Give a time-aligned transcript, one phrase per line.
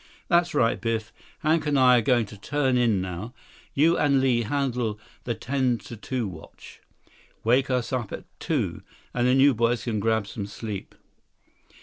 [0.31, 1.13] 99 "That's right, Biff.
[1.41, 3.35] Hank and I are going to turn in now.
[3.75, 6.81] You and Li handle the ten to two watch.
[7.43, 8.81] Wake us up at two,
[9.13, 10.95] then you boys can grab some sleep."